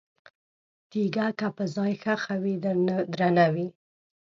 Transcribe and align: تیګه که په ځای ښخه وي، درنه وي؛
تیګه 0.89 1.27
که 1.39 1.47
په 1.55 1.63
ځای 1.75 1.93
ښخه 2.03 2.35
وي، 2.43 2.55
درنه 3.13 3.45
وي؛ 3.53 3.67